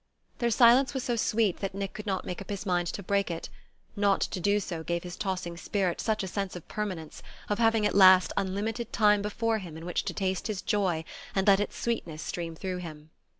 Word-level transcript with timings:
Their 0.39 0.49
silence 0.49 0.95
was 0.95 1.03
so 1.03 1.15
sweet 1.15 1.57
that 1.59 1.75
Nick 1.75 1.93
could 1.93 2.07
not 2.07 2.25
make 2.25 2.41
up 2.41 2.49
his 2.49 2.65
mind 2.65 2.87
to 2.87 3.03
break 3.03 3.29
it; 3.29 3.49
not 3.95 4.19
to 4.21 4.39
do 4.39 4.59
so 4.59 4.81
gave 4.81 5.03
his 5.03 5.15
tossing 5.15 5.57
spirit 5.57 6.01
such 6.01 6.23
a 6.23 6.27
sense 6.27 6.55
of 6.55 6.67
permanence, 6.67 7.21
of 7.49 7.59
having 7.59 7.85
at 7.85 7.93
last 7.93 8.33
unlimited 8.35 8.91
time 8.91 9.21
before 9.21 9.59
him 9.59 9.77
in 9.77 9.85
which 9.85 10.03
to 10.05 10.13
taste 10.15 10.47
his 10.47 10.63
joy 10.63 11.03
and 11.35 11.45
let 11.47 11.59
its 11.59 11.77
sweetness 11.77 12.23
stream 12.23 12.55
through 12.55 12.77
him. 12.77 13.11